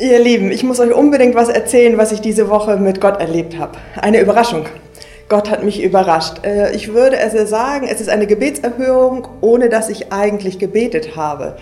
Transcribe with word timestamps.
Ihr 0.00 0.18
Lieben, 0.18 0.50
ich 0.50 0.64
muss 0.64 0.80
euch 0.80 0.94
unbedingt 0.94 1.34
was 1.34 1.50
erzählen, 1.50 1.98
was 1.98 2.10
ich 2.10 2.22
diese 2.22 2.48
Woche 2.48 2.78
mit 2.78 3.02
Gott 3.02 3.20
erlebt 3.20 3.58
habe. 3.58 3.72
Eine 4.00 4.22
Überraschung. 4.22 4.64
Gott 5.28 5.50
hat 5.50 5.62
mich 5.62 5.82
überrascht. 5.82 6.42
Äh, 6.42 6.74
ich 6.74 6.94
würde 6.94 7.18
es 7.18 7.50
sagen, 7.50 7.86
es 7.86 8.00
ist 8.00 8.08
eine 8.08 8.26
Gebetserhörung, 8.26 9.28
ohne 9.42 9.68
dass 9.68 9.90
ich 9.90 10.10
eigentlich 10.10 10.58
gebetet 10.58 11.16
habe. 11.16 11.56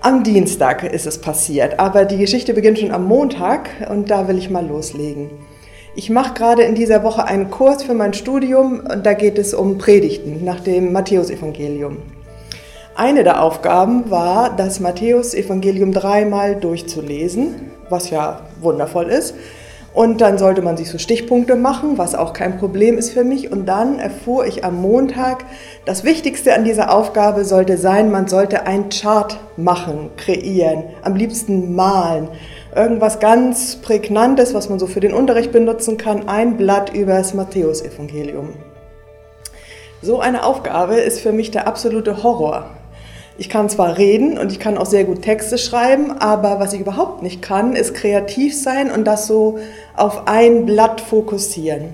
Am 0.00 0.22
Dienstag 0.22 0.84
ist 0.84 1.08
es 1.08 1.20
passiert, 1.20 1.80
aber 1.80 2.04
die 2.04 2.18
Geschichte 2.18 2.54
beginnt 2.54 2.78
schon 2.78 2.92
am 2.92 3.04
Montag 3.04 3.68
und 3.90 4.12
da 4.12 4.28
will 4.28 4.38
ich 4.38 4.48
mal 4.48 4.64
loslegen. 4.64 5.30
Ich 5.96 6.08
mache 6.08 6.34
gerade 6.34 6.62
in 6.62 6.76
dieser 6.76 7.02
Woche 7.02 7.24
einen 7.24 7.50
Kurs 7.50 7.82
für 7.82 7.94
mein 7.94 8.14
Studium 8.14 8.82
und 8.88 9.04
da 9.04 9.14
geht 9.14 9.38
es 9.38 9.54
um 9.54 9.78
Predigten 9.78 10.44
nach 10.44 10.60
dem 10.60 10.92
Matthäusevangelium. 10.92 11.96
Eine 12.94 13.24
der 13.24 13.42
Aufgaben 13.42 14.10
war, 14.10 14.54
das 14.54 14.78
Matthäus-Evangelium 14.78 15.92
dreimal 15.92 16.56
durchzulesen, 16.56 17.70
was 17.88 18.10
ja 18.10 18.40
wundervoll 18.60 19.06
ist. 19.06 19.34
Und 19.94 20.20
dann 20.20 20.36
sollte 20.36 20.60
man 20.60 20.76
sich 20.76 20.90
so 20.90 20.98
Stichpunkte 20.98 21.56
machen, 21.56 21.96
was 21.96 22.14
auch 22.14 22.34
kein 22.34 22.58
Problem 22.58 22.98
ist 22.98 23.10
für 23.10 23.24
mich. 23.24 23.50
Und 23.50 23.66
dann 23.66 23.98
erfuhr 23.98 24.46
ich 24.46 24.64
am 24.64 24.80
Montag, 24.80 25.44
das 25.86 26.04
Wichtigste 26.04 26.54
an 26.54 26.64
dieser 26.64 26.94
Aufgabe 26.94 27.44
sollte 27.44 27.78
sein, 27.78 28.10
man 28.10 28.28
sollte 28.28 28.66
ein 28.66 28.90
Chart 28.90 29.38
machen, 29.56 30.10
kreieren, 30.18 30.84
am 31.02 31.14
liebsten 31.14 31.74
malen. 31.74 32.28
Irgendwas 32.74 33.20
ganz 33.20 33.76
Prägnantes, 33.76 34.52
was 34.52 34.68
man 34.68 34.78
so 34.78 34.86
für 34.86 35.00
den 35.00 35.14
Unterricht 35.14 35.52
benutzen 35.52 35.96
kann, 35.96 36.28
ein 36.28 36.58
Blatt 36.58 36.94
über 36.94 37.14
das 37.14 37.32
Matthäus-Evangelium. 37.32 38.50
So 40.02 40.20
eine 40.20 40.44
Aufgabe 40.44 40.96
ist 40.96 41.20
für 41.20 41.32
mich 41.32 41.50
der 41.50 41.66
absolute 41.66 42.22
Horror. 42.22 42.70
Ich 43.38 43.48
kann 43.48 43.68
zwar 43.70 43.96
reden 43.96 44.38
und 44.38 44.52
ich 44.52 44.60
kann 44.60 44.76
auch 44.76 44.86
sehr 44.86 45.04
gut 45.04 45.22
Texte 45.22 45.56
schreiben, 45.56 46.12
aber 46.18 46.60
was 46.60 46.74
ich 46.74 46.80
überhaupt 46.80 47.22
nicht 47.22 47.40
kann, 47.40 47.74
ist 47.74 47.94
kreativ 47.94 48.54
sein 48.54 48.90
und 48.90 49.04
das 49.04 49.26
so 49.26 49.58
auf 49.96 50.26
ein 50.26 50.66
Blatt 50.66 51.00
fokussieren. 51.00 51.86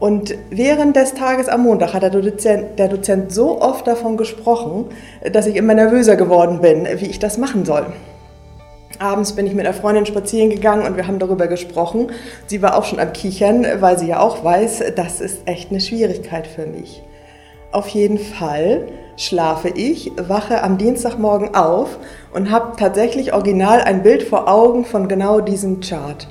Und 0.00 0.34
während 0.50 0.96
des 0.96 1.14
Tages 1.14 1.48
am 1.48 1.62
Montag 1.62 1.94
hat 1.94 2.02
der 2.02 2.10
Dozent, 2.10 2.76
der 2.80 2.88
Dozent 2.88 3.32
so 3.32 3.60
oft 3.60 3.86
davon 3.86 4.16
gesprochen, 4.16 4.86
dass 5.32 5.46
ich 5.46 5.54
immer 5.54 5.74
nervöser 5.74 6.16
geworden 6.16 6.60
bin, 6.60 6.88
wie 6.96 7.06
ich 7.06 7.20
das 7.20 7.38
machen 7.38 7.64
soll. 7.64 7.86
Abends 8.98 9.32
bin 9.34 9.46
ich 9.46 9.54
mit 9.54 9.64
einer 9.64 9.74
Freundin 9.74 10.04
spazieren 10.04 10.50
gegangen 10.50 10.84
und 10.86 10.96
wir 10.96 11.06
haben 11.06 11.20
darüber 11.20 11.46
gesprochen. 11.46 12.10
Sie 12.48 12.62
war 12.62 12.76
auch 12.76 12.84
schon 12.84 12.98
am 12.98 13.12
Kichern, 13.12 13.64
weil 13.78 13.96
sie 13.96 14.08
ja 14.08 14.18
auch 14.18 14.42
weiß, 14.42 14.82
das 14.96 15.20
ist 15.20 15.42
echt 15.46 15.70
eine 15.70 15.80
Schwierigkeit 15.80 16.48
für 16.48 16.66
mich. 16.66 17.04
Auf 17.72 17.88
jeden 17.88 18.18
Fall 18.18 18.86
schlafe 19.16 19.68
ich, 19.68 20.12
wache 20.16 20.62
am 20.62 20.76
Dienstagmorgen 20.76 21.54
auf 21.54 21.98
und 22.34 22.50
habe 22.50 22.76
tatsächlich 22.76 23.32
original 23.32 23.80
ein 23.80 24.02
Bild 24.02 24.22
vor 24.22 24.46
Augen 24.46 24.84
von 24.84 25.08
genau 25.08 25.40
diesem 25.40 25.80
Chart. 25.80 26.28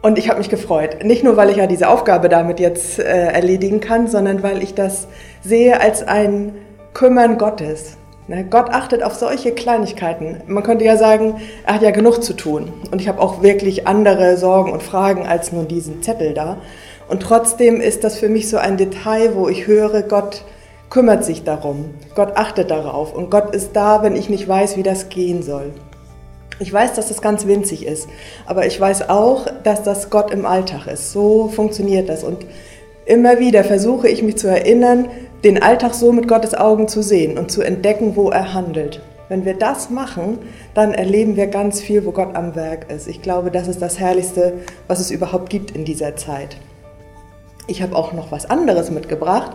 Und 0.00 0.16
ich 0.16 0.28
habe 0.28 0.38
mich 0.38 0.48
gefreut. 0.48 1.04
Nicht 1.04 1.24
nur, 1.24 1.36
weil 1.36 1.50
ich 1.50 1.56
ja 1.56 1.66
diese 1.66 1.88
Aufgabe 1.88 2.28
damit 2.28 2.60
jetzt 2.60 3.00
äh, 3.00 3.02
erledigen 3.02 3.80
kann, 3.80 4.06
sondern 4.06 4.44
weil 4.44 4.62
ich 4.62 4.74
das 4.74 5.08
sehe 5.42 5.80
als 5.80 6.06
ein 6.06 6.54
Kümmern 6.94 7.36
Gottes. 7.36 7.96
Ne? 8.28 8.46
Gott 8.48 8.70
achtet 8.70 9.02
auf 9.02 9.14
solche 9.14 9.50
Kleinigkeiten. 9.50 10.40
Man 10.46 10.62
könnte 10.62 10.84
ja 10.84 10.96
sagen, 10.96 11.40
er 11.66 11.74
hat 11.74 11.82
ja 11.82 11.90
genug 11.90 12.22
zu 12.22 12.34
tun. 12.34 12.72
Und 12.92 13.00
ich 13.00 13.08
habe 13.08 13.20
auch 13.20 13.42
wirklich 13.42 13.88
andere 13.88 14.36
Sorgen 14.36 14.70
und 14.70 14.84
Fragen 14.84 15.26
als 15.26 15.50
nur 15.50 15.64
diesen 15.64 16.00
Zettel 16.00 16.32
da. 16.32 16.58
Und 17.10 17.22
trotzdem 17.22 17.80
ist 17.80 18.04
das 18.04 18.18
für 18.18 18.28
mich 18.28 18.48
so 18.48 18.56
ein 18.56 18.76
Detail, 18.76 19.34
wo 19.34 19.48
ich 19.48 19.66
höre, 19.66 20.02
Gott 20.02 20.44
kümmert 20.90 21.24
sich 21.24 21.42
darum. 21.42 21.86
Gott 22.14 22.36
achtet 22.36 22.70
darauf 22.70 23.12
und 23.12 23.32
Gott 23.32 23.52
ist 23.52 23.70
da, 23.74 24.04
wenn 24.04 24.14
ich 24.14 24.30
nicht 24.30 24.46
weiß, 24.46 24.76
wie 24.76 24.84
das 24.84 25.08
gehen 25.08 25.42
soll. 25.42 25.72
Ich 26.60 26.72
weiß, 26.72 26.94
dass 26.94 27.08
das 27.08 27.20
ganz 27.20 27.48
winzig 27.48 27.84
ist, 27.84 28.08
aber 28.46 28.66
ich 28.66 28.80
weiß 28.80 29.08
auch, 29.08 29.46
dass 29.64 29.82
das 29.82 30.08
Gott 30.08 30.30
im 30.30 30.46
Alltag 30.46 30.86
ist. 30.86 31.10
So 31.10 31.48
funktioniert 31.48 32.08
das 32.08 32.22
und 32.22 32.46
immer 33.06 33.40
wieder 33.40 33.64
versuche 33.64 34.08
ich 34.08 34.22
mich 34.22 34.38
zu 34.38 34.46
erinnern, 34.46 35.08
den 35.42 35.60
Alltag 35.60 35.94
so 35.94 36.12
mit 36.12 36.28
Gottes 36.28 36.54
Augen 36.54 36.86
zu 36.86 37.02
sehen 37.02 37.38
und 37.38 37.50
zu 37.50 37.62
entdecken, 37.62 38.14
wo 38.14 38.30
er 38.30 38.54
handelt. 38.54 39.02
Wenn 39.28 39.44
wir 39.44 39.54
das 39.54 39.90
machen, 39.90 40.38
dann 40.74 40.94
erleben 40.94 41.34
wir 41.34 41.48
ganz 41.48 41.80
viel, 41.80 42.06
wo 42.06 42.12
Gott 42.12 42.36
am 42.36 42.54
Werk 42.54 42.88
ist. 42.92 43.08
Ich 43.08 43.20
glaube, 43.20 43.50
das 43.50 43.66
ist 43.66 43.82
das 43.82 43.98
Herrlichste, 43.98 44.52
was 44.86 45.00
es 45.00 45.10
überhaupt 45.10 45.50
gibt 45.50 45.72
in 45.72 45.84
dieser 45.84 46.14
Zeit. 46.14 46.56
Ich 47.70 47.82
habe 47.82 47.94
auch 47.94 48.12
noch 48.12 48.32
was 48.32 48.50
anderes 48.50 48.90
mitgebracht. 48.90 49.52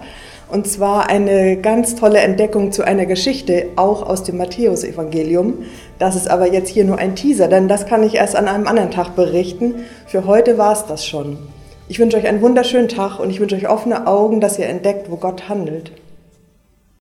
Und 0.50 0.68
zwar 0.68 1.10
eine 1.10 1.58
ganz 1.58 1.96
tolle 1.96 2.20
Entdeckung 2.20 2.72
zu 2.72 2.84
einer 2.84 3.06
Geschichte, 3.06 3.68
auch 3.76 4.08
aus 4.08 4.24
dem 4.24 4.38
Matthäusevangelium. 4.38 5.66
Das 6.00 6.16
ist 6.16 6.30
aber 6.30 6.54
jetzt 6.54 6.70
hier 6.70 6.86
nur 6.86 6.98
ein 6.98 7.16
Teaser, 7.16 7.50
denn 7.50 7.68
das 7.68 7.88
kann 7.88 8.04
ich 8.04 8.16
erst 8.16 8.38
an 8.38 8.48
einem 8.48 8.68
anderen 8.68 8.92
Tag 8.92 9.18
berichten. 9.18 9.86
Für 10.08 10.26
heute 10.26 10.58
war 10.58 10.72
es 10.72 10.86
das 10.86 11.06
schon. 11.06 11.38
Ich 11.90 12.00
wünsche 12.00 12.16
euch 12.16 12.28
einen 12.28 12.42
wunderschönen 12.42 12.88
Tag 12.88 13.20
und 13.20 13.30
ich 13.32 13.42
wünsche 13.42 13.56
euch 13.58 13.68
offene 13.68 14.08
Augen, 14.08 14.40
dass 14.40 14.58
ihr 14.58 14.68
entdeckt, 14.68 15.12
wo 15.12 15.18
Gott 15.18 15.50
handelt. 15.50 15.92